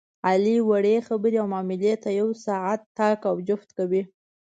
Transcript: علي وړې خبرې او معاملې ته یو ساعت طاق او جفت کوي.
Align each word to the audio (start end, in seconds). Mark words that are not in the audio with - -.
علي 0.27 0.57
وړې 0.69 0.95
خبرې 1.07 1.37
او 1.41 1.47
معاملې 1.53 1.93
ته 2.03 2.09
یو 2.19 2.29
ساعت 2.45 2.81
طاق 2.97 3.19
او 3.31 3.35
جفت 3.47 3.69
کوي. 3.77 4.01